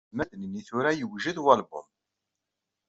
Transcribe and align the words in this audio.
Nezmer 0.09 0.27
ad 0.27 0.31
d-nini, 0.39 0.61
tura, 0.67 0.91
yewjed 0.99 1.37
walbum. 1.43 1.87